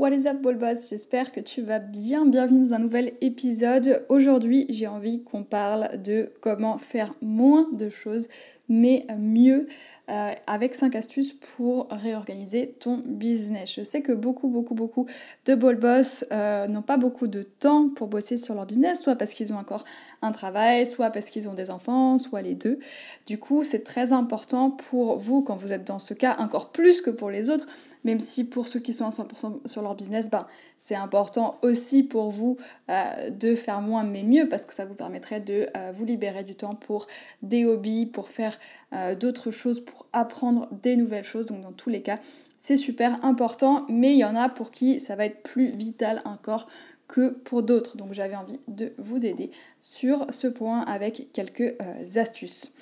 What 0.00 0.12
is 0.14 0.24
up, 0.26 0.40
Boss? 0.40 0.88
J'espère 0.88 1.30
que 1.30 1.40
tu 1.40 1.60
vas 1.60 1.78
bien. 1.78 2.24
Bienvenue 2.24 2.60
dans 2.60 2.72
un 2.72 2.78
nouvel 2.78 3.12
épisode. 3.20 4.02
Aujourd'hui, 4.08 4.64
j'ai 4.70 4.86
envie 4.86 5.22
qu'on 5.24 5.44
parle 5.44 6.00
de 6.02 6.32
comment 6.40 6.78
faire 6.78 7.12
moins 7.20 7.68
de 7.74 7.90
choses, 7.90 8.26
mais 8.70 9.04
mieux, 9.18 9.66
euh, 10.10 10.32
avec 10.46 10.74
5 10.74 10.94
astuces 10.94 11.32
pour 11.32 11.88
réorganiser 11.90 12.76
ton 12.78 13.02
business. 13.04 13.74
Je 13.74 13.82
sais 13.82 14.00
que 14.00 14.12
beaucoup, 14.12 14.48
beaucoup, 14.48 14.74
beaucoup 14.74 15.06
de 15.44 15.54
ball 15.56 15.76
boss 15.76 16.24
euh, 16.32 16.68
n'ont 16.68 16.80
pas 16.80 16.96
beaucoup 16.96 17.26
de 17.26 17.42
temps 17.42 17.88
pour 17.88 18.06
bosser 18.06 18.36
sur 18.36 18.54
leur 18.54 18.66
business, 18.66 19.02
soit 19.02 19.16
parce 19.16 19.32
qu'ils 19.32 19.52
ont 19.52 19.58
encore 19.58 19.84
un 20.22 20.30
travail, 20.30 20.86
soit 20.86 21.10
parce 21.10 21.26
qu'ils 21.26 21.48
ont 21.48 21.54
des 21.54 21.70
enfants, 21.70 22.16
soit 22.18 22.42
les 22.42 22.54
deux. 22.54 22.78
Du 23.26 23.38
coup, 23.38 23.64
c'est 23.64 23.82
très 23.82 24.12
important 24.12 24.70
pour 24.70 25.18
vous, 25.18 25.42
quand 25.42 25.56
vous 25.56 25.72
êtes 25.72 25.86
dans 25.86 25.98
ce 25.98 26.14
cas, 26.14 26.36
encore 26.38 26.70
plus 26.70 27.02
que 27.02 27.10
pour 27.10 27.28
les 27.28 27.50
autres, 27.50 27.66
même 28.04 28.20
si 28.20 28.44
pour 28.44 28.66
ceux 28.66 28.80
qui 28.80 28.92
sont 28.92 29.04
à 29.04 29.10
100% 29.10 29.66
sur 29.66 29.82
leur 29.82 29.96
business, 29.96 30.30
ben, 30.30 30.46
c'est 30.90 30.96
important 30.96 31.56
aussi 31.62 32.02
pour 32.02 32.32
vous 32.32 32.56
euh, 32.90 33.30
de 33.30 33.54
faire 33.54 33.80
moins 33.80 34.02
mais 34.02 34.24
mieux 34.24 34.48
parce 34.48 34.64
que 34.64 34.74
ça 34.74 34.84
vous 34.84 34.94
permettrait 34.94 35.38
de 35.38 35.68
euh, 35.76 35.92
vous 35.94 36.04
libérer 36.04 36.42
du 36.42 36.56
temps 36.56 36.74
pour 36.74 37.06
des 37.42 37.64
hobbies, 37.64 38.06
pour 38.06 38.28
faire 38.28 38.58
euh, 38.92 39.14
d'autres 39.14 39.52
choses, 39.52 39.78
pour 39.78 40.06
apprendre 40.12 40.66
des 40.82 40.96
nouvelles 40.96 41.22
choses. 41.22 41.46
Donc 41.46 41.62
dans 41.62 41.70
tous 41.70 41.90
les 41.90 42.02
cas, 42.02 42.16
c'est 42.58 42.76
super 42.76 43.24
important, 43.24 43.86
mais 43.88 44.14
il 44.14 44.18
y 44.18 44.24
en 44.24 44.34
a 44.34 44.48
pour 44.48 44.72
qui 44.72 44.98
ça 44.98 45.14
va 45.14 45.26
être 45.26 45.44
plus 45.44 45.66
vital 45.66 46.20
encore 46.24 46.66
que 47.06 47.28
pour 47.28 47.62
d'autres. 47.62 47.96
Donc 47.96 48.12
j'avais 48.12 48.34
envie 48.34 48.58
de 48.66 48.92
vous 48.98 49.24
aider 49.24 49.52
sur 49.80 50.26
ce 50.32 50.48
point 50.48 50.80
avec 50.80 51.28
quelques 51.32 51.76
astuces. 52.16 52.72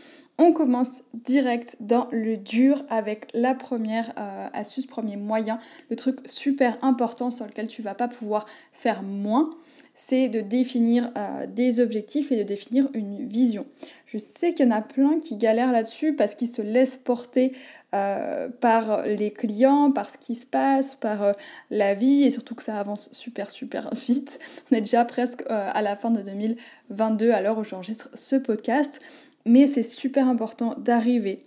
On 0.41 0.53
commence 0.53 1.01
direct 1.15 1.75
dans 1.81 2.07
le 2.13 2.37
dur 2.37 2.85
avec 2.91 3.27
la 3.35 3.57
première 3.57 4.13
euh, 4.19 4.47
astuce, 4.53 4.87
premier 4.87 5.17
moyen, 5.17 5.59
le 5.91 5.97
truc 5.97 6.21
super 6.27 6.79
important 6.81 7.33
sur 7.33 7.45
lequel 7.45 7.67
tu 7.67 7.83
vas 7.83 7.97
pas 7.97 8.07
pouvoir 8.07 8.47
faire 8.73 9.03
moins, 9.03 9.51
c'est 9.97 10.29
de 10.29 10.41
définir 10.41 11.11
euh, 11.19 11.49
des 11.49 11.81
objectifs 11.81 12.31
et 12.31 12.37
de 12.37 12.45
définir 12.45 12.89
une 12.95 13.27
vision. 13.27 13.67
Je 14.07 14.17
sais 14.17 14.53
qu'il 14.53 14.65
y 14.65 14.69
en 14.69 14.71
a 14.71 14.81
plein 14.81 15.19
qui 15.19 15.37
galèrent 15.37 15.73
là-dessus 15.73 16.15
parce 16.15 16.37
qu'ils 16.37 16.51
se 16.51 16.63
laissent 16.63 16.99
porter 16.99 17.51
euh, 17.97 18.49
par 18.49 19.07
les 19.07 19.33
clients, 19.33 19.91
par 19.91 20.09
ce 20.09 20.19
qui 20.19 20.37
se 20.37 20.47
passe, 20.47 20.95
par 20.95 21.33
la 21.71 21.95
vie 21.95 22.23
et 22.23 22.31
surtout 22.31 22.55
que 22.55 22.63
ça 22.63 22.77
avance 22.77 23.11
super 23.13 23.51
super 23.51 23.93
vite. 24.07 24.39
On 24.71 24.77
est 24.77 24.83
déjà 24.83 25.05
presque 25.05 25.43
à 25.49 25.83
la 25.83 25.97
fin 25.97 26.13
de 26.13 26.23
2022 26.23 27.33
à 27.33 27.41
l'heure 27.41 27.59
où 27.59 27.65
j'enregistre 27.65 28.09
ce 28.15 28.37
podcast. 28.37 29.01
Mais 29.47 29.67
c'est 29.67 29.83
super 29.83 30.29
important 30.29 30.75
d'arriver 30.79 31.39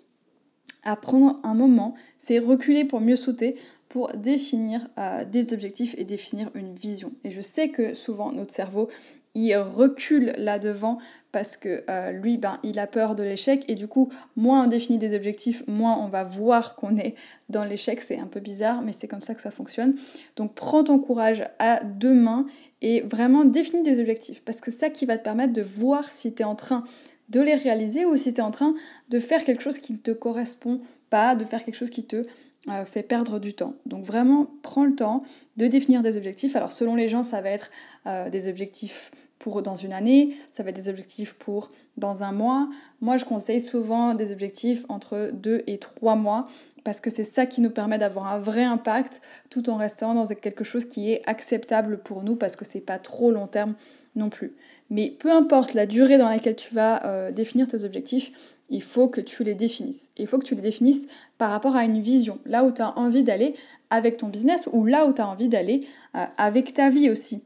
à 0.84 0.96
prendre 0.96 1.40
un 1.44 1.54
moment, 1.54 1.94
c'est 2.20 2.40
reculer 2.40 2.86
pour 2.86 3.02
mieux 3.02 3.16
sauter, 3.16 3.56
pour 3.90 4.12
définir 4.14 4.88
euh, 4.98 5.26
des 5.26 5.54
objectifs 5.54 5.96
et 5.98 6.06
définir 6.06 6.50
une 6.56 6.74
vision. 6.74 7.12
Et 7.24 7.32
je 7.32 7.42
sais 7.42 7.70
que 7.70 7.94
souvent 7.94 8.32
notre 8.32 8.54
cerveau, 8.54 8.88
il 9.34 9.56
recule 9.56 10.34
là-devant 10.38 10.98
parce 11.32 11.56
que 11.56 11.84
euh, 11.90 12.12
lui, 12.12 12.38
ben, 12.38 12.60
il 12.64 12.80
a 12.80 12.88
peur 12.88 13.16
de 13.16 13.24
l'échec 13.24 13.64
et 13.70 13.76
du 13.76 13.88
coup, 13.88 14.10
moins 14.36 14.66
on 14.66 14.68
définit 14.68 14.98
des 14.98 15.16
objectifs, 15.16 15.64
moins 15.68 15.98
on 16.00 16.08
va 16.08 16.26
voir 16.26 16.76
qu'on 16.76 16.98
est 16.98 17.16
dans 17.48 17.64
l'échec. 17.64 18.02
C'est 18.02 18.20
un 18.20 18.28
peu 18.28 18.42
bizarre, 18.42 18.82
mais 18.82 18.92
c'est 18.98 19.08
comme 19.08 19.22
ça 19.22 19.34
que 19.34 19.42
ça 19.42 19.52
fonctionne. 19.52 19.96
Donc 20.36 20.54
prends 20.54 20.84
ton 20.84 21.00
courage 21.00 21.46
à 21.60 21.82
deux 21.84 22.14
mains 22.14 22.46
et 22.82 23.02
vraiment 23.02 23.46
définis 23.46 23.84
des 23.84 24.02
objectifs 24.02 24.42
parce 24.44 24.60
que 24.60 24.72
ça 24.72 24.90
qui 24.90 25.06
va 25.06 25.18
te 25.18 25.24
permettre 25.24 25.54
de 25.54 25.62
voir 25.62 26.12
si 26.12 26.34
tu 26.34 26.42
es 26.42 26.46
en 26.46 26.56
train 26.56 26.84
de 27.32 27.42
les 27.42 27.56
réaliser 27.56 28.06
ou 28.06 28.16
si 28.16 28.34
tu 28.34 28.40
es 28.40 28.44
en 28.44 28.52
train 28.52 28.76
de 29.10 29.20
faire 29.20 29.44
quelque 29.44 29.64
chose 29.64 29.80
qui 29.80 29.94
ne 29.94 29.98
te 29.98 30.12
correspond 30.12 30.82
pas, 31.10 31.36
de 31.36 31.44
faire 31.44 31.64
quelque 31.64 31.76
chose 31.76 31.90
qui 31.90 32.04
te 32.04 32.22
euh, 32.70 32.86
fait 32.86 33.04
perdre 33.04 33.40
du 33.40 33.54
temps. 33.54 33.74
Donc 33.88 34.06
vraiment, 34.06 34.48
prends 34.62 34.86
le 34.86 34.94
temps 34.94 35.24
de 35.58 35.66
définir 35.66 36.04
des 36.04 36.18
objectifs. 36.18 36.56
Alors 36.56 36.72
selon 36.72 36.96
les 36.96 37.08
gens, 37.08 37.24
ça 37.24 37.42
va 37.42 37.50
être 37.50 37.72
euh, 38.06 38.30
des 38.30 38.48
objectifs 38.48 39.12
pour 39.40 39.64
dans 39.64 39.76
une 39.76 39.92
année, 39.92 40.36
ça 40.54 40.62
va 40.62 40.70
être 40.70 40.76
des 40.76 40.88
objectifs 40.88 41.34
pour 41.34 41.70
dans 41.98 42.22
un 42.22 42.32
mois. 42.32 42.70
Moi, 43.02 43.18
je 43.18 43.26
conseille 43.26 43.60
souvent 43.60 44.14
des 44.14 44.32
objectifs 44.32 44.86
entre 44.88 45.32
deux 45.34 45.64
et 45.66 45.80
trois 45.80 46.16
mois 46.16 46.46
parce 46.84 47.02
que 47.02 47.10
c'est 47.10 47.24
ça 47.24 47.48
qui 47.48 47.62
nous 47.62 47.72
permet 47.72 47.98
d'avoir 47.98 48.28
un 48.28 48.40
vrai 48.40 48.64
impact 48.64 49.22
tout 49.50 49.70
en 49.70 49.78
restant 49.78 50.14
dans 50.14 50.28
quelque 50.28 50.64
chose 50.64 50.86
qui 50.86 51.12
est 51.12 51.28
acceptable 51.28 51.98
pour 51.98 52.24
nous 52.24 52.36
parce 52.36 52.56
que 52.56 52.66
c'est 52.66 52.82
pas 52.82 53.00
trop 53.00 53.32
long 53.32 53.48
terme 53.48 53.74
non 54.16 54.30
plus. 54.30 54.54
Mais 54.90 55.16
peu 55.18 55.32
importe 55.32 55.74
la 55.74 55.86
durée 55.86 56.18
dans 56.18 56.30
laquelle 56.30 56.56
tu 56.56 56.74
vas 56.74 57.06
euh, 57.06 57.32
définir 57.32 57.68
tes 57.68 57.84
objectifs, 57.84 58.32
il 58.70 58.82
faut 58.82 59.10
que 59.10 59.22
tu 59.22 59.44
les 59.44 59.56
définisses. 59.56 60.10
il 60.18 60.28
faut 60.28 60.40
que 60.40 60.46
tu 60.46 60.56
les 60.56 60.62
définisses 60.62 61.06
par 61.38 61.52
rapport 61.52 61.76
à 61.76 61.84
une 61.84 62.00
vision, 62.00 62.40
là 62.46 62.64
où 62.64 62.72
tu 62.72 62.82
as 62.82 62.98
envie 62.98 63.24
d'aller 63.24 63.54
avec 63.90 64.18
ton 64.18 64.28
business 64.28 64.68
ou 64.72 64.86
là 64.86 65.06
où 65.06 65.14
tu 65.14 65.22
as 65.22 65.28
envie 65.28 65.50
d'aller 65.50 65.82
euh, 66.16 66.26
avec 66.38 66.74
ta 66.74 66.90
vie 66.90 67.10
aussi. 67.10 67.42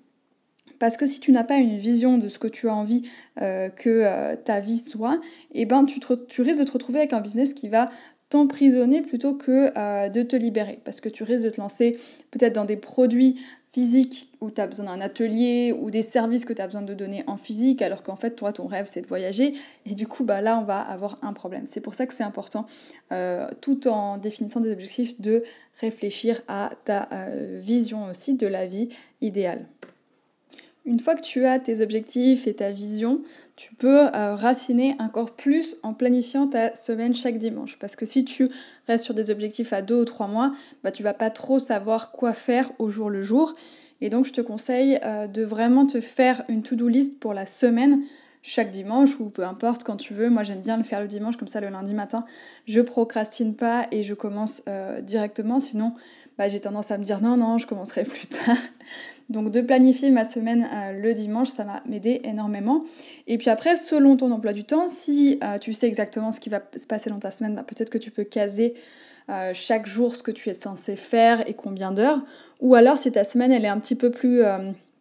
Parce 0.78 0.98
que 0.98 1.06
si 1.06 1.20
tu 1.20 1.32
n'as 1.32 1.46
pas 1.46 1.56
une 1.56 1.78
vision 1.78 2.18
de 2.18 2.28
ce 2.28 2.38
que 2.38 2.48
tu 2.48 2.68
as 2.68 2.76
envie 2.76 3.04
euh, 3.42 3.70
que 3.70 4.36
ta 4.36 4.60
vie 4.60 4.78
soit, 4.78 5.22
eh 5.54 5.66
ben 5.66 5.86
tu, 5.86 6.00
tu 6.28 6.42
risques 6.42 6.60
de 6.60 6.66
te 6.66 6.72
retrouver 6.74 7.00
avec 7.00 7.14
un 7.14 7.22
business 7.22 7.54
qui 7.54 7.70
va 7.70 7.88
t'emprisonner 8.28 9.02
plutôt 9.02 9.36
que 9.36 10.10
de 10.10 10.22
te 10.22 10.36
libérer. 10.36 10.80
Parce 10.84 11.00
que 11.00 11.08
tu 11.08 11.24
risques 11.24 11.46
de 11.46 11.50
te 11.50 11.62
lancer 11.62 11.94
peut-être 12.30 12.54
dans 12.54 12.66
des 12.66 12.76
produits 12.76 13.40
physique 13.76 14.30
où 14.40 14.52
tu 14.52 14.62
as 14.62 14.68
besoin 14.68 14.86
d'un 14.86 15.02
atelier 15.02 15.76
ou 15.78 15.92
des 15.92 16.02
services 16.02 16.46
que 16.46 16.54
tu 16.54 16.62
as 16.62 16.66
besoin 16.66 16.82
de 16.82 16.94
donner 16.94 17.26
en 17.28 17.36
physique 17.36 17.82
alors 17.82 18.04
qu'en 18.04 18.16
fait 18.16 18.32
toi 18.32 18.54
ton 18.54 18.68
rêve 18.68 18.90
c'est 18.90 19.02
de 19.02 19.08
voyager 19.08 19.52
et 19.86 19.96
du 19.96 20.08
coup 20.08 20.24
bah 20.24 20.40
là 20.40 20.58
on 20.58 20.64
va 20.64 20.80
avoir 20.80 21.18
un 21.24 21.34
problème. 21.34 21.66
C'est 21.68 21.82
pour 21.82 21.94
ça 21.94 22.08
que 22.08 22.14
c'est 22.14 22.24
important 22.24 22.68
euh, 23.12 23.50
tout 23.60 23.90
en 23.90 24.18
définissant 24.18 24.62
des 24.62 24.72
objectifs 24.72 25.20
de 25.20 25.44
réfléchir 25.82 26.40
à 26.48 26.72
ta 26.86 27.10
euh, 27.12 27.60
vision 27.62 28.06
aussi 28.10 28.38
de 28.38 28.48
la 28.48 28.66
vie 28.66 28.88
idéale. 29.20 29.66
Une 30.86 31.00
fois 31.00 31.16
que 31.16 31.22
tu 31.22 31.46
as 31.46 31.58
tes 31.58 31.82
objectifs 31.82 32.46
et 32.46 32.54
ta 32.54 32.72
vision, 32.72 33.22
tu 33.56 33.74
peux 33.74 34.06
euh, 34.06 34.36
raffiner 34.36 34.96
encore 35.00 35.32
plus 35.32 35.76
en 35.82 35.96
planifiant 35.96 36.48
ta 36.48 36.76
semaine 36.76 37.16
chaque 37.16 37.40
dimanche. 37.40 37.78
Parce 37.80 37.96
que 37.96 38.06
si 38.06 38.24
tu 38.24 38.50
restes 38.88 39.04
sur 39.04 39.16
des 39.16 39.32
objectifs 39.32 39.74
à 39.74 39.82
deux 39.82 40.02
ou 40.02 40.06
trois 40.06 40.28
mois, 40.28 40.52
bah, 40.84 40.92
tu 40.92 41.02
vas 41.02 41.16
pas 41.16 41.32
trop 41.32 41.58
savoir 41.58 42.12
quoi 42.12 42.34
faire 42.34 42.72
au 42.78 42.90
jour 42.90 43.10
le 43.10 43.24
jour. 43.24 43.56
Et 44.02 44.10
donc 44.10 44.26
je 44.26 44.34
te 44.34 44.42
conseille 44.42 45.00
euh, 45.04 45.26
de 45.26 45.44
vraiment 45.44 45.88
te 45.88 46.02
faire 46.02 46.44
une 46.50 46.62
to-do 46.62 46.88
list 46.88 47.20
pour 47.20 47.34
la 47.34 47.48
semaine 47.48 48.02
chaque 48.44 48.70
dimanche 48.70 49.20
ou 49.20 49.30
peu 49.30 49.44
importe 49.44 49.84
quand 49.84 49.96
tu 49.96 50.14
veux. 50.14 50.30
Moi 50.30 50.44
j'aime 50.44 50.62
bien 50.62 50.78
le 50.78 50.84
faire 50.84 51.02
le 51.02 51.08
dimanche 51.08 51.36
comme 51.36 51.48
ça 51.48 51.62
le 51.62 51.70
lundi 51.70 51.96
matin. 51.96 52.26
Je 52.68 52.80
procrastine 52.80 53.56
pas 53.56 53.88
et 53.92 54.04
je 54.04 54.14
commence 54.14 54.62
euh, 54.70 55.02
directement. 55.02 55.60
Sinon 55.60 55.94
bah, 56.38 56.48
j'ai 56.48 56.60
tendance 56.60 56.92
à 56.92 57.00
me 57.00 57.04
dire 57.04 57.22
non 57.22 57.38
non 57.38 57.58
je 57.58 57.66
commencerai 57.66 58.04
plus 58.04 58.28
tard. 58.28 58.58
Donc 59.30 59.52
de 59.52 59.62
planifier 59.62 60.12
ma 60.12 60.24
semaine 60.24 60.68
euh, 60.72 60.94
le 60.94 61.14
dimanche, 61.14 61.50
ça 61.50 61.64
m'a 61.64 61.82
m'aider 61.88 62.22
énormément. 62.24 62.84
Et 63.28 63.38
puis 63.38 63.50
après, 63.50 63.76
selon 63.76 64.16
ton 64.18 64.32
emploi 64.32 64.54
du 64.54 64.64
temps, 64.64 64.88
si 64.88 65.40
euh, 65.44 65.58
tu 65.58 65.74
sais 65.74 65.88
exactement 65.88 66.32
ce 66.32 66.40
qui 66.40 66.50
va 66.50 66.62
se 66.76 66.86
passer 66.86 67.10
dans 67.10 67.20
ta 67.20 67.32
semaine, 67.32 67.56
bah, 67.56 67.64
peut-être 67.64 67.90
que 67.90 67.98
tu 67.98 68.12
peux 68.12 68.24
caser 68.24 68.76
euh, 69.30 69.52
chaque 69.54 69.88
jour 69.88 70.14
ce 70.14 70.22
que 70.22 70.30
tu 70.30 70.50
es 70.50 70.54
censé 70.54 70.96
faire 70.96 71.48
et 71.50 71.56
combien 71.56 71.92
d'heures. 71.92 72.22
Ou 72.62 72.76
alors 72.76 72.98
si 72.98 73.12
ta 73.12 73.24
semaine 73.24 73.52
elle 73.52 73.66
est 73.66 73.70
un 73.70 73.80
petit 73.80 73.96
peu 73.96 74.12
plus 74.12 74.42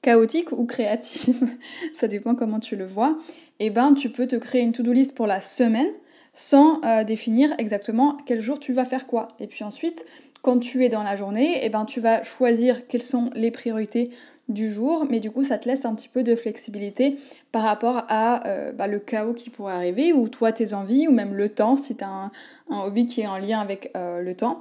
chaotique 0.00 0.52
ou 0.52 0.64
créative, 0.64 1.46
ça 1.94 2.08
dépend 2.08 2.34
comment 2.34 2.60
tu 2.60 2.76
le 2.76 2.86
vois, 2.86 3.18
et 3.60 3.66
eh 3.66 3.70
ben 3.70 3.92
tu 3.92 4.08
peux 4.08 4.26
te 4.26 4.36
créer 4.36 4.62
une 4.62 4.72
to-do 4.72 4.92
list 4.92 5.14
pour 5.14 5.26
la 5.26 5.40
semaine 5.40 5.88
sans 6.32 6.80
définir 7.04 7.50
exactement 7.58 8.16
quel 8.26 8.40
jour 8.40 8.58
tu 8.58 8.72
vas 8.72 8.84
faire 8.84 9.06
quoi. 9.06 9.28
Et 9.38 9.46
puis 9.46 9.62
ensuite, 9.62 10.04
quand 10.44 10.58
tu 10.58 10.84
es 10.84 10.90
dans 10.90 11.02
la 11.02 11.16
journée, 11.16 11.58
eh 11.62 11.70
ben, 11.70 11.86
tu 11.86 12.00
vas 12.00 12.22
choisir 12.22 12.86
quelles 12.86 13.02
sont 13.02 13.30
les 13.34 13.50
priorités 13.50 14.10
du 14.50 14.70
jour, 14.70 15.06
mais 15.08 15.18
du 15.18 15.30
coup 15.30 15.42
ça 15.42 15.56
te 15.56 15.66
laisse 15.66 15.86
un 15.86 15.94
petit 15.94 16.10
peu 16.10 16.22
de 16.22 16.36
flexibilité 16.36 17.16
par 17.50 17.62
rapport 17.62 18.04
à 18.08 18.46
euh, 18.46 18.70
bah, 18.72 18.86
le 18.86 18.98
chaos 18.98 19.32
qui 19.32 19.48
pourrait 19.48 19.72
arriver, 19.72 20.12
ou 20.12 20.28
toi 20.28 20.52
tes 20.52 20.74
envies, 20.74 21.08
ou 21.08 21.12
même 21.12 21.32
le 21.32 21.48
temps, 21.48 21.78
si 21.78 21.96
tu 21.96 22.04
as 22.04 22.30
un, 22.68 22.78
hobby 22.78 23.06
qui 23.06 23.22
est 23.22 23.26
en 23.26 23.38
lien 23.38 23.58
avec 23.58 23.90
euh, 23.96 24.20
le 24.20 24.34
temps. 24.34 24.60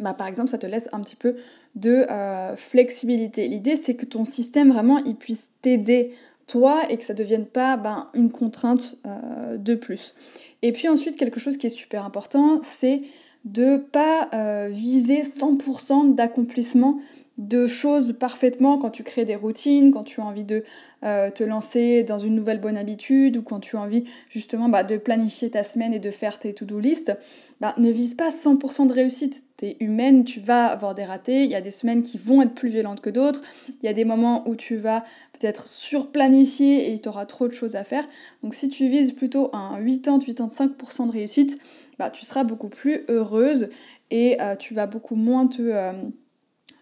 Bah, 0.00 0.12
par 0.12 0.26
exemple, 0.26 0.50
ça 0.50 0.58
te 0.58 0.66
laisse 0.66 0.90
un 0.92 1.00
petit 1.00 1.16
peu 1.16 1.34
de 1.76 2.04
euh, 2.10 2.54
flexibilité. 2.56 3.48
L'idée, 3.48 3.76
c'est 3.76 3.94
que 3.94 4.04
ton 4.04 4.26
système, 4.26 4.70
vraiment, 4.70 4.98
il 4.98 5.16
puisse 5.16 5.48
t'aider, 5.62 6.10
toi, 6.46 6.82
et 6.90 6.98
que 6.98 7.04
ça 7.04 7.14
ne 7.14 7.18
devienne 7.18 7.46
pas 7.46 7.78
ben, 7.78 8.08
une 8.12 8.30
contrainte 8.30 8.96
de 9.56 9.74
plus. 9.74 10.14
Et 10.62 10.72
puis 10.72 10.88
ensuite, 10.88 11.16
quelque 11.16 11.40
chose 11.40 11.56
qui 11.56 11.68
est 11.68 11.70
super 11.70 12.04
important, 12.04 12.60
c'est 12.62 13.00
de 13.44 13.76
pas 13.76 14.28
euh, 14.34 14.68
viser 14.70 15.22
100% 15.22 16.14
d'accomplissement 16.14 16.98
de 17.40 17.66
choses 17.66 18.12
parfaitement 18.18 18.76
quand 18.76 18.90
tu 18.90 19.02
crées 19.02 19.24
des 19.24 19.34
routines, 19.34 19.92
quand 19.92 20.04
tu 20.04 20.20
as 20.20 20.24
envie 20.24 20.44
de 20.44 20.62
euh, 21.04 21.30
te 21.30 21.42
lancer 21.42 22.02
dans 22.02 22.18
une 22.18 22.34
nouvelle 22.34 22.60
bonne 22.60 22.76
habitude 22.76 23.38
ou 23.38 23.42
quand 23.42 23.60
tu 23.60 23.76
as 23.76 23.80
envie 23.80 24.04
justement 24.28 24.68
bah, 24.68 24.84
de 24.84 24.98
planifier 24.98 25.48
ta 25.48 25.64
semaine 25.64 25.94
et 25.94 25.98
de 25.98 26.10
faire 26.10 26.38
tes 26.38 26.52
to-do 26.52 26.78
list, 26.78 27.16
bah, 27.58 27.74
ne 27.78 27.90
vise 27.90 28.14
pas 28.14 28.28
100% 28.28 28.88
de 28.88 28.92
réussite. 28.92 29.44
Tu 29.56 29.64
es 29.64 29.76
humaine, 29.80 30.24
tu 30.24 30.38
vas 30.38 30.66
avoir 30.66 30.94
des 30.94 31.04
ratés, 31.04 31.44
il 31.44 31.50
y 31.50 31.54
a 31.54 31.62
des 31.62 31.70
semaines 31.70 32.02
qui 32.02 32.18
vont 32.18 32.42
être 32.42 32.54
plus 32.54 32.68
violentes 32.68 33.00
que 33.00 33.10
d'autres, 33.10 33.40
il 33.68 33.86
y 33.86 33.88
a 33.88 33.94
des 33.94 34.04
moments 34.04 34.46
où 34.46 34.54
tu 34.54 34.76
vas 34.76 35.02
peut-être 35.32 35.66
surplanifier 35.66 36.92
et 36.92 36.98
tu 36.98 37.08
auras 37.08 37.24
trop 37.24 37.48
de 37.48 37.54
choses 37.54 37.74
à 37.74 37.84
faire. 37.84 38.06
Donc 38.42 38.54
si 38.54 38.68
tu 38.68 38.86
vises 38.88 39.12
plutôt 39.12 39.48
un 39.54 39.82
80-85% 39.82 41.06
de 41.06 41.12
réussite, 41.12 41.58
bah, 42.00 42.10
tu 42.10 42.24
seras 42.24 42.44
beaucoup 42.44 42.70
plus 42.70 43.04
heureuse 43.08 43.68
et 44.10 44.40
euh, 44.40 44.56
tu 44.56 44.72
vas 44.72 44.86
beaucoup 44.86 45.16
moins 45.16 45.46
te... 45.46 45.60
Euh, 45.60 45.92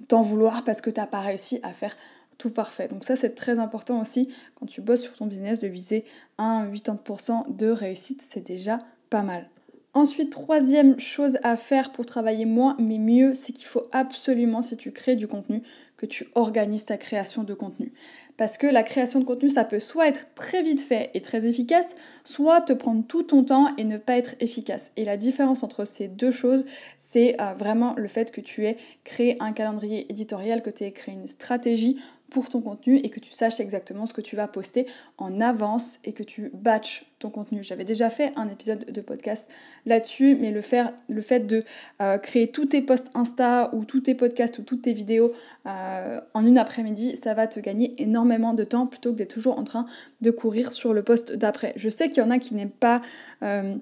t'en 0.07 0.23
vouloir 0.23 0.63
parce 0.63 0.81
que 0.81 0.91
tu 0.91 1.01
n'as 1.01 1.09
pas 1.09 1.19
réussi 1.19 1.59
à 1.65 1.73
faire 1.73 1.97
tout 2.39 2.51
parfait. 2.51 2.87
Donc 2.87 3.05
ça 3.05 3.17
c'est 3.17 3.35
très 3.35 3.59
important 3.59 4.01
aussi 4.01 4.33
quand 4.55 4.67
tu 4.67 4.81
bosses 4.81 5.03
sur 5.03 5.15
ton 5.15 5.27
business 5.27 5.59
de 5.59 5.67
viser 5.67 6.05
un 6.39 6.71
80% 6.71 7.57
de 7.57 7.67
réussite, 7.67 8.23
c'est 8.23 8.47
déjà 8.47 8.79
pas 9.11 9.25
mal. 9.25 9.51
Ensuite, 9.93 10.31
troisième 10.31 11.01
chose 11.01 11.39
à 11.43 11.57
faire 11.57 11.91
pour 11.91 12.07
travailler 12.07 12.45
moins 12.45 12.77
mais 12.79 12.99
mieux, 12.99 13.35
c'est 13.35 13.53
qu'il 13.53 13.67
faut 13.67 13.89
absolument, 13.91 14.63
si 14.63 14.77
tu 14.77 14.93
crées 14.93 15.17
du 15.17 15.27
contenu, 15.27 15.63
que 15.99 16.07
tu 16.07 16.29
organises 16.35 16.87
ta 16.87 16.97
création 16.97 17.45
de 17.45 17.53
contenu. 17.53 17.93
Parce 18.39 18.57
que 18.57 18.69
la 18.69 18.85
création 18.85 19.19
de 19.19 19.25
contenu, 19.25 19.51
ça 19.51 19.65
peut 19.65 19.81
soit 19.81 20.07
être 20.07 20.27
très 20.37 20.63
vite 20.63 20.81
fait 20.81 21.11
et 21.13 21.21
très 21.21 21.45
efficace, 21.45 21.97
soit 22.23 22.61
te 22.61 22.73
prendre 22.73 23.05
tout 23.05 23.25
ton 23.25 23.43
temps 23.43 23.75
et 23.77 23.85
ne 23.85 23.99
pas 23.99 24.17
être 24.17 24.37
efficace. 24.39 24.93
Et 24.97 25.05
la 25.05 25.17
différence 25.17 25.65
entre 25.65 25.85
ces 25.85 26.07
deux 26.07 26.31
choses, 26.31 26.65
c'est 27.01 27.41
euh, 27.41 27.53
vraiment 27.55 27.95
le 27.97 28.07
fait 28.07 28.31
que 28.31 28.41
tu 28.41 28.65
aies 28.65 28.77
créé 29.03 29.37
un 29.41 29.53
calendrier 29.53 30.07
éditorial, 30.09 30.63
que 30.63 30.71
tu 30.71 30.85
aies 30.85 30.93
créé 30.93 31.15
une 31.15 31.27
stratégie 31.27 31.97
pour 32.31 32.49
ton 32.49 32.61
contenu 32.61 32.97
et 32.97 33.09
que 33.09 33.21
tu 33.21 33.33
saches 33.33 33.61
exactement 33.61 34.07
ce 34.07 34.13
que 34.13 34.21
tu 34.21 34.37
vas 34.37 34.49
poster 34.49 34.87
en 35.17 35.41
avance 35.41 35.99
et 36.05 36.13
que 36.13 36.23
tu 36.23 36.51
batches 36.53 37.07
ton 37.19 37.31
contenu. 37.31 37.63
J'avais 37.63 37.85
déjà 37.85 38.11
fait 38.11 38.33
un 38.37 38.49
épisode 38.49 38.85
de 38.85 39.01
podcast 39.01 39.49
là-dessus, 39.87 40.37
mais 40.37 40.51
le, 40.51 40.61
faire, 40.61 40.93
le 41.09 41.23
fait 41.23 41.41
de 41.41 41.65
euh, 42.01 42.19
créer 42.19 42.51
tous 42.51 42.67
tes 42.67 42.83
posts 42.83 43.09
Insta 43.15 43.71
ou 43.75 43.85
tous 43.85 44.03
tes 44.03 44.15
podcasts 44.15 44.59
ou 44.59 44.63
toutes 44.63 44.83
tes 44.83 44.93
vidéos 44.93 45.33
euh, 45.67 45.88
en 46.35 46.47
une 46.47 46.59
après-midi, 46.59 47.17
ça 47.23 47.35
va 47.35 47.47
te 47.47 47.61
gagner 47.61 47.93
énormément 48.03 48.55
de 48.55 48.65
temps 48.65 48.87
plutôt 48.87 49.13
que 49.13 49.17
d'être 49.19 49.35
toujours 49.35 49.59
en 49.59 49.65
train 49.65 49.87
de 50.21 50.31
courir 50.31 50.73
sur 50.73 50.93
le 50.93 51.03
post 51.03 51.33
d'après. 51.33 51.73
Je 51.77 51.89
sais 51.89 52.09
qu'il 52.09 52.23
y 52.23 52.27
en 52.27 52.31
a 52.31 52.39
qui 52.39 52.55
n'aiment 52.55 52.71
pas... 52.71 53.01
Euh, 53.43 53.75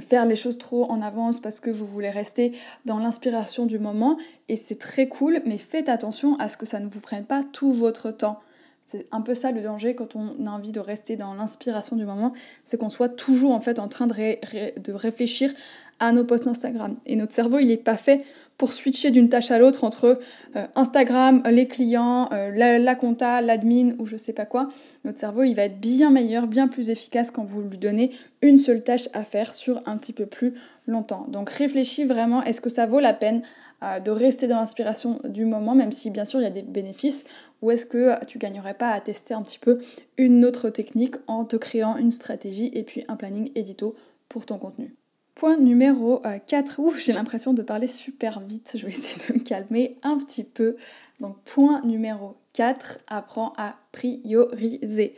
faire 0.00 0.26
les 0.26 0.36
choses 0.36 0.58
trop 0.58 0.90
en 0.90 1.00
avance 1.00 1.40
parce 1.40 1.60
que 1.60 1.70
vous 1.70 1.86
voulez 1.86 2.10
rester 2.10 2.52
dans 2.84 2.98
l'inspiration 2.98 3.66
du 3.66 3.78
moment 3.78 4.18
et 4.48 4.56
c'est 4.56 4.78
très 4.78 5.08
cool 5.08 5.40
mais 5.46 5.58
faites 5.58 5.88
attention 5.88 6.36
à 6.38 6.48
ce 6.48 6.56
que 6.56 6.66
ça 6.66 6.78
ne 6.80 6.86
vous 6.86 7.00
prenne 7.00 7.24
pas 7.24 7.42
tout 7.42 7.72
votre 7.72 8.10
temps. 8.10 8.40
C'est 8.84 9.04
un 9.12 9.20
peu 9.20 9.34
ça 9.34 9.52
le 9.52 9.60
danger 9.60 9.94
quand 9.94 10.16
on 10.16 10.46
a 10.46 10.50
envie 10.50 10.72
de 10.72 10.80
rester 10.80 11.16
dans 11.16 11.34
l'inspiration 11.34 11.94
du 11.94 12.06
moment, 12.06 12.32
c'est 12.64 12.78
qu'on 12.78 12.88
soit 12.88 13.10
toujours 13.10 13.52
en 13.52 13.60
fait 13.60 13.78
en 13.78 13.88
train 13.88 14.06
de, 14.06 14.80
de 14.80 14.92
réfléchir 14.92 15.52
à 16.00 16.12
nos 16.12 16.24
posts 16.24 16.46
Instagram. 16.46 16.96
Et 17.06 17.16
notre 17.16 17.32
cerveau, 17.32 17.58
il 17.58 17.66
n'est 17.66 17.76
pas 17.76 17.96
fait 17.96 18.24
pour 18.56 18.72
switcher 18.72 19.12
d'une 19.12 19.28
tâche 19.28 19.52
à 19.52 19.58
l'autre 19.58 19.84
entre 19.84 20.18
euh, 20.56 20.66
Instagram, 20.74 21.42
les 21.48 21.68
clients, 21.68 22.28
euh, 22.32 22.50
la, 22.50 22.94
compta, 22.96 23.40
l'admin 23.40 23.92
ou 23.98 24.06
je 24.06 24.16
sais 24.16 24.32
pas 24.32 24.46
quoi. 24.46 24.68
Notre 25.04 25.18
cerveau, 25.18 25.44
il 25.44 25.54
va 25.54 25.62
être 25.62 25.80
bien 25.80 26.10
meilleur, 26.10 26.48
bien 26.48 26.66
plus 26.66 26.90
efficace 26.90 27.30
quand 27.30 27.44
vous 27.44 27.62
lui 27.62 27.78
donnez 27.78 28.10
une 28.42 28.58
seule 28.58 28.82
tâche 28.82 29.08
à 29.12 29.22
faire 29.22 29.54
sur 29.54 29.80
un 29.86 29.96
petit 29.96 30.12
peu 30.12 30.26
plus 30.26 30.54
longtemps. 30.88 31.26
Donc 31.28 31.50
réfléchis 31.50 32.04
vraiment, 32.04 32.42
est-ce 32.42 32.60
que 32.60 32.70
ça 32.70 32.86
vaut 32.86 33.00
la 33.00 33.12
peine 33.12 33.42
euh, 33.84 34.00
de 34.00 34.10
rester 34.10 34.48
dans 34.48 34.56
l'inspiration 34.56 35.20
du 35.24 35.44
moment, 35.44 35.76
même 35.76 35.92
si 35.92 36.10
bien 36.10 36.24
sûr 36.24 36.40
il 36.40 36.44
y 36.44 36.46
a 36.46 36.50
des 36.50 36.62
bénéfices, 36.62 37.24
ou 37.62 37.70
est-ce 37.70 37.86
que 37.86 38.24
tu 38.26 38.38
gagnerais 38.38 38.74
pas 38.74 38.90
à 38.90 39.00
tester 39.00 39.34
un 39.34 39.42
petit 39.42 39.58
peu 39.58 39.78
une 40.16 40.44
autre 40.44 40.68
technique 40.70 41.14
en 41.28 41.44
te 41.44 41.56
créant 41.56 41.96
une 41.96 42.10
stratégie 42.10 42.70
et 42.74 42.82
puis 42.82 43.04
un 43.06 43.16
planning 43.16 43.50
édito 43.54 43.94
pour 44.28 44.46
ton 44.46 44.58
contenu? 44.58 44.96
Point 45.38 45.58
numéro 45.58 46.20
4, 46.48 46.80
euh, 46.80 46.82
ouf, 46.82 46.98
j'ai 46.98 47.12
l'impression 47.12 47.54
de 47.54 47.62
parler 47.62 47.86
super 47.86 48.40
vite, 48.40 48.72
je 48.74 48.84
vais 48.84 48.92
essayer 48.92 49.14
de 49.28 49.34
me 49.34 49.38
calmer 49.38 49.94
un 50.02 50.18
petit 50.18 50.42
peu. 50.42 50.74
Donc 51.20 51.36
point 51.44 51.80
numéro 51.82 52.34
4, 52.54 52.98
apprends 53.06 53.52
à 53.56 53.76
prioriser. 53.92 55.14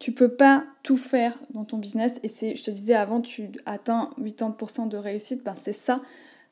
Tu 0.00 0.10
peux 0.10 0.34
pas 0.34 0.64
tout 0.82 0.96
faire 0.96 1.38
dans 1.54 1.64
ton 1.64 1.78
business 1.78 2.18
et 2.24 2.28
c'est, 2.28 2.56
je 2.56 2.64
te 2.64 2.72
disais 2.72 2.94
avant, 2.94 3.20
tu 3.20 3.52
atteins 3.64 4.10
80% 4.20 4.88
de 4.88 4.96
réussite, 4.96 5.44
ben 5.44 5.54
c'est 5.62 5.72
ça. 5.72 6.02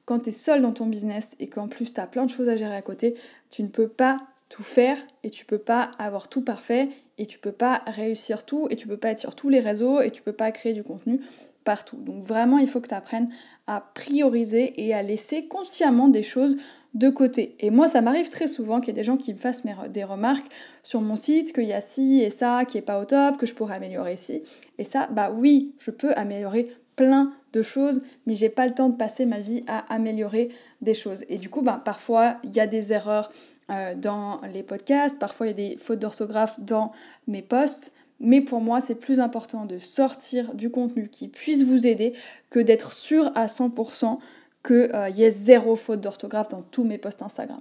Quand 0.05 0.21
tu 0.21 0.29
es 0.29 0.33
seul 0.33 0.63
dans 0.63 0.73
ton 0.73 0.87
business 0.87 1.35
et 1.41 1.49
qu'en 1.49 1.67
plus 1.67 1.93
tu 1.93 2.01
as 2.01 2.07
plein 2.07 2.25
de 2.25 2.31
choses 2.31 2.49
à 2.49 2.57
gérer 2.57 2.77
à 2.77 2.83
côté, 2.83 3.17
tu 3.51 3.65
ne 3.65 3.69
peux 3.69 3.89
pas 3.89 4.21
tout 4.49 4.63
faire 4.63 4.97
et 5.25 5.31
tu 5.31 5.45
peux 5.45 5.59
pas 5.59 5.91
avoir 5.99 6.29
tout 6.29 6.43
parfait 6.43 6.89
et 7.19 7.27
tu 7.27 7.41
peux 7.41 7.53
pas 7.53 7.83
réussir 7.89 8.47
tout 8.47 8.69
et 8.71 8.77
tu 8.77 8.87
peux 8.87 8.97
pas 8.97 9.11
être 9.11 9.19
sur 9.19 9.35
tous 9.35 9.49
les 9.49 9.59
réseaux 9.59 10.01
et 10.01 10.13
tu 10.13 10.23
peux 10.23 10.33
pas 10.33 10.53
créer 10.53 10.73
du 10.73 10.85
contenu 10.85 11.21
Donc 11.97 12.23
vraiment, 12.23 12.59
il 12.59 12.69
faut 12.69 12.81
que 12.81 12.89
tu 12.89 12.95
apprennes 12.95 13.29
à 13.67 13.81
prioriser 13.81 14.73
et 14.85 14.95
à 14.95 15.03
laisser 15.03 15.47
consciemment 15.47 16.09
des 16.09 16.23
choses 16.23 16.57
de 16.95 17.11
côté. 17.11 17.57
Et 17.61 17.71
moi, 17.71 17.89
ça 17.89 18.01
m'arrive 18.01 18.29
très 18.29 18.47
souvent 18.47 18.81
qu'il 18.81 18.89
y 18.89 18.91
ait 18.91 19.01
des 19.01 19.05
gens 19.05 19.17
qui 19.17 19.33
me 19.33 19.39
fassent 19.39 19.63
des 19.91 20.05
remarques 20.05 20.47
sur 20.83 21.01
mon 21.01 21.17
site, 21.17 21.53
qu'il 21.53 21.65
y 21.65 21.73
a 21.73 21.81
ci 21.81 22.21
et 22.23 22.31
ça 22.31 22.65
qui 22.65 22.79
est 22.79 22.83
pas 22.83 23.01
au 23.01 23.05
top, 23.05 23.37
que 23.37 23.47
je 23.47 23.55
pourrais 23.55 23.77
améliorer 23.77 24.15
ici. 24.15 24.43
Et 24.79 24.85
ça, 24.85 25.09
bah 25.11 25.31
oui, 25.35 25.75
je 25.79 25.91
peux 25.91 26.13
améliorer 26.15 26.69
plein 26.97 27.33
de 27.53 27.63
choses, 27.63 28.03
mais 28.27 28.35
j'ai 28.35 28.49
pas 28.49 28.67
le 28.67 28.75
temps 28.75 28.89
de 28.89 28.97
passer 28.97 29.25
ma 29.25 29.39
vie 29.39 29.63
à 29.69 29.79
améliorer 29.95 30.49
des 30.83 30.95
choses. 30.95 31.25
Et 31.29 31.39
du 31.39 31.49
coup, 31.49 31.63
bah, 31.63 31.81
parfois, 31.85 32.37
il 32.43 32.55
y 32.55 32.61
a 32.61 32.67
des 32.67 32.93
erreurs 32.93 33.31
euh, 33.71 33.95
dans 33.95 34.41
les 34.53 34.63
podcasts, 34.63 35.19
parfois 35.19 35.47
il 35.47 35.51
y 35.51 35.53
a 35.53 35.69
des 35.71 35.77
fautes 35.77 35.99
d'orthographe 35.99 36.59
dans 36.59 36.91
mes 37.27 37.43
posts, 37.43 37.93
mais 38.21 38.41
pour 38.41 38.61
moi, 38.61 38.81
c'est 38.81 38.95
plus 38.95 39.21
important 39.21 39.65
de 39.65 39.79
sortir 39.79 40.55
du 40.55 40.71
contenu 40.71 41.09
qui 41.09 41.29
puisse 41.29 41.63
vous 41.63 41.87
aider 41.87 42.13
que 42.51 42.59
d'être 42.59 42.93
sûr 42.93 43.31
à 43.35 43.47
100% 43.47 44.19
qu'il 44.67 44.91
euh, 44.95 45.09
y 45.11 45.23
ait 45.23 45.31
zéro 45.31 45.77
faute 45.77 46.01
d'orthographe 46.01 46.49
dans 46.49 46.63
tous 46.63 46.85
mes 46.85 46.99
posts 46.99 47.23
Instagram. 47.23 47.61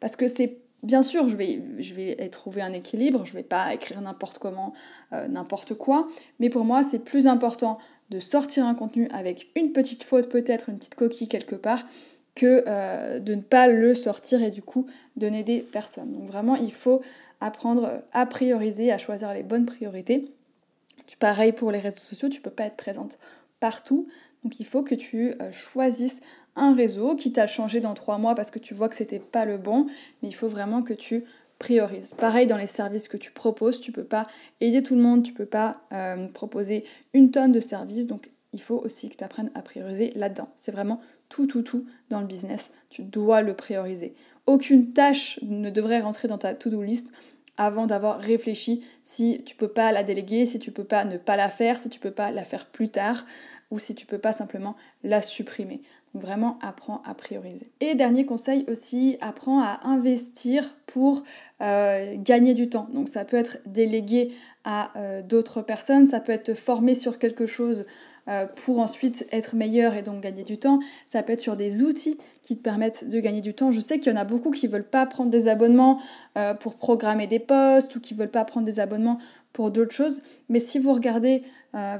Parce 0.00 0.16
que 0.16 0.26
c'est 0.26 0.58
bien 0.82 1.02
sûr, 1.02 1.28
je 1.28 1.36
vais, 1.36 2.28
trouver 2.30 2.60
un 2.60 2.72
équilibre, 2.72 3.24
je 3.24 3.32
ne 3.32 3.36
vais 3.36 3.44
pas 3.44 3.72
écrire 3.72 4.00
n'importe 4.00 4.38
comment, 4.38 4.72
euh, 5.12 5.28
n'importe 5.28 5.74
quoi, 5.74 6.08
mais 6.40 6.50
pour 6.50 6.64
moi, 6.64 6.82
c'est 6.82 6.98
plus 6.98 7.26
important 7.26 7.78
de 8.10 8.18
sortir 8.18 8.66
un 8.66 8.74
contenu 8.74 9.08
avec 9.12 9.48
une 9.54 9.72
petite 9.72 10.02
faute, 10.02 10.28
peut-être 10.28 10.68
une 10.68 10.78
petite 10.78 10.96
coquille 10.96 11.28
quelque 11.28 11.54
part, 11.54 11.84
que 12.34 12.64
euh, 12.66 13.18
de 13.18 13.34
ne 13.34 13.42
pas 13.42 13.68
le 13.68 13.94
sortir 13.94 14.42
et 14.42 14.50
du 14.50 14.62
coup 14.62 14.86
de 15.16 15.26
n'aider 15.26 15.66
personne. 15.72 16.12
Donc 16.12 16.26
vraiment, 16.26 16.56
il 16.56 16.72
faut 16.72 17.02
apprendre 17.40 18.02
à 18.12 18.26
prioriser, 18.26 18.92
à 18.92 18.98
choisir 18.98 19.32
les 19.34 19.42
bonnes 19.42 19.66
priorités. 19.66 20.32
Pareil 21.22 21.52
pour 21.52 21.70
les 21.70 21.78
réseaux 21.78 22.00
sociaux, 22.00 22.28
tu 22.28 22.40
peux 22.40 22.50
pas 22.50 22.64
être 22.64 22.76
présente 22.76 23.16
partout. 23.60 24.08
Donc 24.42 24.58
il 24.58 24.66
faut 24.66 24.82
que 24.82 24.96
tu 24.96 25.34
euh, 25.40 25.52
choisisses 25.52 26.20
un 26.56 26.74
réseau 26.74 27.14
qui 27.14 27.30
t'a 27.30 27.46
changé 27.46 27.78
dans 27.78 27.94
trois 27.94 28.18
mois 28.18 28.34
parce 28.34 28.50
que 28.50 28.58
tu 28.58 28.74
vois 28.74 28.88
que 28.88 28.96
c'était 28.96 29.20
pas 29.20 29.44
le 29.44 29.56
bon, 29.56 29.86
mais 30.20 30.28
il 30.28 30.32
faut 30.32 30.48
vraiment 30.48 30.82
que 30.82 30.92
tu 30.92 31.24
priorises. 31.60 32.12
Pareil 32.18 32.48
dans 32.48 32.56
les 32.56 32.66
services 32.66 33.06
que 33.06 33.16
tu 33.16 33.30
proposes, 33.30 33.80
tu 33.80 33.92
peux 33.92 34.02
pas 34.02 34.26
aider 34.60 34.82
tout 34.82 34.96
le 34.96 35.00
monde, 35.00 35.22
tu 35.22 35.32
peux 35.32 35.46
pas 35.46 35.82
euh, 35.92 36.26
proposer 36.26 36.82
une 37.14 37.30
tonne 37.30 37.52
de 37.52 37.60
services, 37.60 38.08
donc 38.08 38.32
il 38.52 38.60
faut 38.60 38.82
aussi 38.84 39.08
que 39.08 39.16
tu 39.16 39.22
apprennes 39.22 39.52
à 39.54 39.62
prioriser 39.62 40.12
là-dedans. 40.16 40.48
C'est 40.56 40.72
vraiment 40.72 41.00
tout, 41.32 41.46
tout, 41.46 41.62
tout 41.62 41.86
dans 42.10 42.20
le 42.20 42.26
business. 42.26 42.72
Tu 42.90 43.02
dois 43.02 43.40
le 43.40 43.54
prioriser. 43.54 44.14
Aucune 44.44 44.92
tâche 44.92 45.40
ne 45.40 45.70
devrait 45.70 46.00
rentrer 46.00 46.28
dans 46.28 46.36
ta 46.36 46.52
to-do 46.52 46.82
list 46.82 47.10
avant 47.56 47.86
d'avoir 47.86 48.20
réfléchi 48.20 48.84
si 49.06 49.42
tu 49.44 49.56
peux 49.56 49.68
pas 49.68 49.92
la 49.92 50.02
déléguer, 50.02 50.44
si 50.44 50.58
tu 50.58 50.70
peux 50.70 50.84
pas 50.84 51.04
ne 51.04 51.16
pas 51.16 51.36
la 51.36 51.48
faire, 51.48 51.78
si 51.78 51.88
tu 51.88 52.00
peux 52.00 52.10
pas 52.10 52.30
la 52.30 52.44
faire 52.44 52.66
plus 52.66 52.90
tard 52.90 53.24
ou 53.70 53.78
si 53.78 53.94
tu 53.94 54.04
peux 54.04 54.18
pas 54.18 54.32
simplement 54.34 54.76
la 55.04 55.22
supprimer. 55.22 55.80
Vraiment 56.14 56.58
apprends 56.60 57.00
à 57.06 57.14
prioriser. 57.14 57.70
Et 57.80 57.94
dernier 57.94 58.26
conseil 58.26 58.66
aussi, 58.68 59.16
apprends 59.20 59.60
à 59.62 59.80
investir 59.84 60.74
pour 60.92 61.22
euh, 61.62 62.16
gagner 62.18 62.52
du 62.52 62.68
temps. 62.68 62.86
Donc 62.92 63.08
ça 63.08 63.24
peut 63.24 63.36
être 63.36 63.58
délégué 63.64 64.30
à 64.64 64.90
euh, 64.96 65.22
d'autres 65.22 65.62
personnes, 65.62 66.06
ça 66.06 66.20
peut 66.20 66.32
être 66.32 66.44
te 66.44 66.54
former 66.54 66.94
sur 66.94 67.18
quelque 67.18 67.46
chose 67.46 67.86
euh, 68.28 68.46
pour 68.64 68.78
ensuite 68.78 69.26
être 69.32 69.56
meilleur 69.56 69.94
et 69.94 70.02
donc 70.02 70.20
gagner 70.20 70.42
du 70.42 70.58
temps. 70.58 70.80
Ça 71.10 71.22
peut 71.22 71.32
être 71.32 71.40
sur 71.40 71.56
des 71.56 71.82
outils 71.82 72.18
qui 72.42 72.56
te 72.58 72.62
permettent 72.62 73.08
de 73.08 73.20
gagner 73.20 73.40
du 73.40 73.54
temps. 73.54 73.72
Je 73.72 73.80
sais 73.80 73.98
qu'il 73.98 74.12
y 74.12 74.14
en 74.14 74.20
a 74.20 74.24
beaucoup 74.24 74.50
qui 74.50 74.66
ne 74.66 74.72
veulent 74.72 74.84
pas 74.84 75.06
prendre 75.06 75.30
des 75.30 75.48
abonnements 75.48 75.98
pour 76.60 76.74
programmer 76.74 77.26
des 77.26 77.38
posts 77.38 77.94
ou 77.96 78.00
qui 78.00 78.14
ne 78.14 78.18
veulent 78.18 78.30
pas 78.30 78.44
prendre 78.44 78.66
des 78.66 78.80
abonnements 78.80 79.18
pour 79.52 79.70
d'autres 79.70 79.94
choses. 79.94 80.20
Mais 80.48 80.58
si 80.58 80.78
vous 80.80 80.92
regardez 80.92 81.42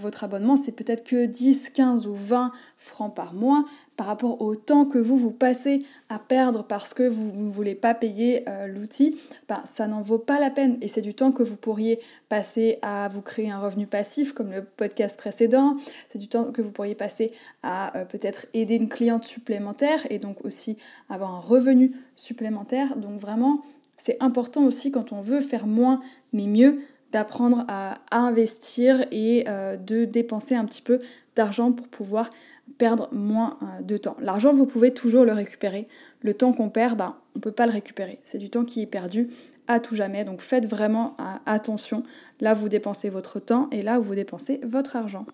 votre 0.01 0.25
abonnement, 0.25 0.57
c'est 0.57 0.73
peut-être 0.73 1.05
que 1.05 1.27
10, 1.27 1.71
15 1.71 2.07
ou 2.09 2.15
20 2.15 2.51
francs 2.77 3.15
par 3.15 3.35
mois 3.35 3.65
rapport 4.07 4.41
au 4.43 4.57
temps 4.57 4.85
que 4.85 4.99
vous 4.99 5.17
vous 5.17 5.31
passez 5.31 5.85
à 6.09 6.19
perdre 6.19 6.65
parce 6.65 6.95
que 6.95 7.09
vous 7.09 7.45
ne 7.45 7.51
voulez 7.51 7.75
pas 7.75 7.95
payer 7.95 8.45
euh, 8.49 8.67
l'outil. 8.67 9.19
Ben, 9.49 9.63
ça 9.73 9.87
n'en 9.87 10.03
vaut 10.03 10.19
pas 10.19 10.41
la 10.41 10.51
peine 10.51 10.79
et 10.81 10.89
c'est 10.89 11.01
du 11.01 11.15
temps 11.15 11.33
que 11.33 11.43
vous 11.43 11.57
pourriez 11.57 12.01
passer 12.29 12.79
à 12.83 13.09
vous 13.09 13.23
créer 13.23 13.51
un 13.51 13.61
revenu 13.61 13.87
passif 13.87 14.33
comme 14.33 14.51
le 14.51 14.65
podcast 14.65 15.17
précédent. 15.17 15.77
C'est 16.11 16.19
du 16.19 16.29
temps 16.29 16.53
que 16.53 16.63
vous 16.63 16.73
pourriez 16.73 16.95
passer 16.95 17.31
à 17.63 17.97
euh, 17.97 18.05
peut-être 18.05 18.47
aider 18.55 18.77
une 18.77 18.89
cliente 18.89 19.25
supplémentaire 19.25 20.07
et 20.11 20.19
donc 20.19 20.45
aussi 20.45 20.77
avoir 21.09 21.35
un 21.35 21.41
revenu 21.41 21.93
supplémentaire. 22.17 22.97
Donc 22.97 23.19
vraiment, 23.19 23.63
c'est 23.99 24.17
important 24.21 24.65
aussi 24.65 24.91
quand 24.91 25.13
on 25.13 25.21
veut 25.21 25.41
faire 25.41 25.67
moins 25.67 26.01
mais 26.33 26.47
mieux 26.47 26.81
d'apprendre 27.13 27.65
à, 27.69 27.99
investir 28.11 29.05
et 29.13 29.45
euh, 29.47 29.77
de 29.77 30.05
dépenser 30.05 30.55
un 30.55 30.65
petit 30.65 30.83
peu 30.83 30.99
d'argent 31.37 31.73
pour 31.73 31.89
pouvoir 31.89 32.31
perdre 32.79 33.09
moins 33.13 33.59
euh, 33.63 33.83
de 33.83 33.97
temps. 33.97 34.17
L'argent, 34.21 34.53
vous 34.53 34.67
pouvez 34.67 34.93
toujours 34.93 35.25
le 35.25 35.33
récupérer. 35.33 35.89
Le 36.21 36.35
temps 36.35 36.53
qu'on 36.53 36.71
perd, 36.71 36.97
bah, 36.99 37.19
on 37.35 37.39
ne 37.39 37.43
peut 37.43 37.53
pas 37.53 37.67
le 37.67 37.73
récupérer. 37.73 38.19
C'est 38.25 38.39
du 38.39 38.51
temps 38.51 38.65
qui 38.65 38.83
est 38.83 38.87
perdu 38.87 39.29
à 39.67 39.81
tout 39.81 39.95
jamais. 39.95 40.25
Donc 40.25 40.41
faites 40.41 40.67
vraiment 40.67 41.17
euh, 41.21 41.25
attention. 41.47 42.03
Là, 42.41 42.55
vous 42.55 42.69
dépensez 42.69 43.11
votre 43.11 43.41
temps 43.41 43.69
et 43.71 43.83
là, 43.83 43.99
vous 43.99 44.15
dépensez 44.15 44.61
votre 44.65 44.97
argent. 44.97 45.27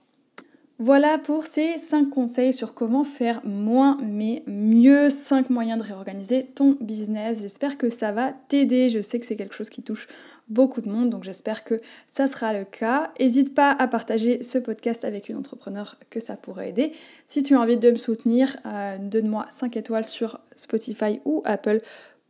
Voilà 0.81 1.19
pour 1.19 1.45
ces 1.45 1.77
5 1.77 2.09
conseils 2.09 2.55
sur 2.55 2.73
comment 2.73 3.03
faire 3.03 3.41
moins 3.45 3.99
mais 4.01 4.45
mieux, 4.47 5.11
5 5.11 5.51
moyens 5.51 5.77
de 5.77 5.83
réorganiser 5.83 6.45
ton 6.55 6.77
business. 6.81 7.41
J'espère 7.43 7.77
que 7.77 7.91
ça 7.91 8.13
va 8.13 8.33
t'aider. 8.33 8.89
Je 8.89 9.01
sais 9.01 9.19
que 9.19 9.27
c'est 9.27 9.35
quelque 9.35 9.57
chose 9.57 9.71
qui 9.71 9.83
touche 9.83 10.07
beaucoup 10.49 10.81
de 10.81 10.89
monde, 10.89 11.11
donc 11.11 11.25
j'espère 11.25 11.65
que 11.65 11.75
ça 12.07 12.29
sera 12.29 12.53
le 12.53 12.65
cas. 12.65 13.13
N'hésite 13.19 13.57
pas 13.57 13.73
à 13.73 13.89
partager 13.89 14.41
ce 14.45 14.57
podcast 14.57 15.05
avec 15.05 15.29
une 15.29 15.37
entrepreneur 15.37 15.97
que 16.11 16.21
ça 16.21 16.37
pourrait 16.37 16.69
aider. 16.69 16.93
Si 17.27 17.43
tu 17.43 17.57
as 17.57 17.61
envie 17.61 17.77
de 17.77 17.91
me 17.91 17.97
soutenir, 17.97 18.57
euh, 18.65 18.99
donne-moi 19.01 19.47
5 19.51 19.77
étoiles 19.77 20.07
sur 20.07 20.39
Spotify 20.55 21.19
ou 21.25 21.43
Apple 21.45 21.81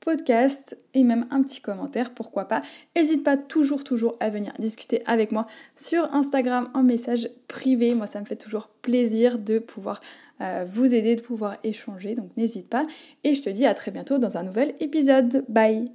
podcast 0.00 0.76
et 0.94 1.04
même 1.04 1.26
un 1.30 1.42
petit 1.42 1.60
commentaire, 1.60 2.12
pourquoi 2.14 2.46
pas. 2.46 2.62
N'hésite 2.96 3.24
pas 3.24 3.36
toujours, 3.36 3.84
toujours 3.84 4.16
à 4.20 4.30
venir 4.30 4.52
discuter 4.58 5.02
avec 5.06 5.32
moi 5.32 5.46
sur 5.76 6.14
Instagram 6.14 6.68
en 6.74 6.82
message 6.82 7.28
privé. 7.48 7.94
Moi, 7.94 8.06
ça 8.06 8.20
me 8.20 8.26
fait 8.26 8.36
toujours 8.36 8.68
plaisir 8.82 9.38
de 9.38 9.58
pouvoir 9.58 10.00
euh, 10.40 10.64
vous 10.66 10.94
aider, 10.94 11.16
de 11.16 11.22
pouvoir 11.22 11.56
échanger. 11.64 12.14
Donc 12.14 12.36
n'hésite 12.36 12.68
pas. 12.68 12.86
Et 13.24 13.34
je 13.34 13.42
te 13.42 13.50
dis 13.50 13.66
à 13.66 13.74
très 13.74 13.90
bientôt 13.90 14.18
dans 14.18 14.36
un 14.36 14.42
nouvel 14.42 14.74
épisode. 14.80 15.44
Bye 15.48 15.90